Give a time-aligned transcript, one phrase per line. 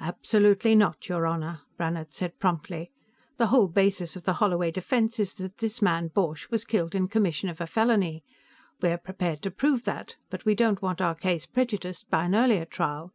[0.00, 2.90] "Absolutely not, your Honor," Brannhard said promptly.
[3.36, 7.06] "The whole basis of the Holloway defense is that this man Borch was killed in
[7.06, 8.24] commission of a felony.
[8.82, 12.64] We're prepared to prove that, but we don't want our case prejudiced by an earlier
[12.64, 13.12] trial."